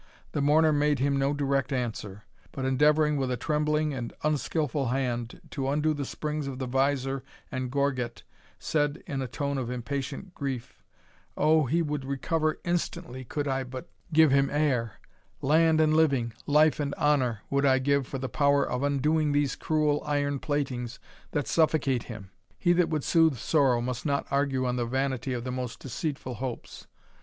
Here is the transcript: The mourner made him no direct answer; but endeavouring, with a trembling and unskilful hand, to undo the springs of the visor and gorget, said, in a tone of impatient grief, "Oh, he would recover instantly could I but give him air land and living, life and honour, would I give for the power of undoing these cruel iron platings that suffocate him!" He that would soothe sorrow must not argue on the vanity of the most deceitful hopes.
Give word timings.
The 0.31 0.41
mourner 0.41 0.73
made 0.73 0.97
him 0.97 1.15
no 1.19 1.31
direct 1.31 1.71
answer; 1.71 2.23
but 2.51 2.65
endeavouring, 2.65 3.17
with 3.17 3.29
a 3.29 3.37
trembling 3.37 3.93
and 3.93 4.11
unskilful 4.23 4.87
hand, 4.87 5.39
to 5.51 5.69
undo 5.69 5.93
the 5.93 6.05
springs 6.05 6.47
of 6.47 6.57
the 6.57 6.65
visor 6.65 7.23
and 7.51 7.69
gorget, 7.69 8.23
said, 8.57 9.03
in 9.05 9.21
a 9.21 9.27
tone 9.27 9.59
of 9.59 9.69
impatient 9.69 10.33
grief, 10.33 10.81
"Oh, 11.37 11.67
he 11.67 11.83
would 11.83 12.03
recover 12.03 12.59
instantly 12.65 13.23
could 13.23 13.47
I 13.47 13.63
but 13.63 13.91
give 14.11 14.31
him 14.31 14.49
air 14.49 14.93
land 15.39 15.79
and 15.79 15.95
living, 15.95 16.33
life 16.47 16.79
and 16.79 16.95
honour, 16.95 17.41
would 17.51 17.63
I 17.67 17.77
give 17.77 18.07
for 18.07 18.17
the 18.17 18.27
power 18.27 18.67
of 18.67 18.81
undoing 18.81 19.33
these 19.33 19.55
cruel 19.55 20.01
iron 20.03 20.39
platings 20.39 20.97
that 21.29 21.47
suffocate 21.47 22.05
him!" 22.05 22.31
He 22.57 22.73
that 22.73 22.89
would 22.89 23.03
soothe 23.03 23.37
sorrow 23.37 23.81
must 23.81 24.03
not 24.07 24.25
argue 24.31 24.65
on 24.65 24.77
the 24.77 24.85
vanity 24.87 25.33
of 25.33 25.43
the 25.43 25.51
most 25.51 25.79
deceitful 25.79 26.33
hopes. 26.41 26.87